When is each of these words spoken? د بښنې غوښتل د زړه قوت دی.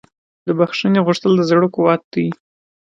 د 0.45 0.47
بښنې 0.57 0.99
غوښتل 1.05 1.31
د 1.35 1.41
زړه 1.49 1.67
قوت 1.75 2.01
دی. 2.13 2.27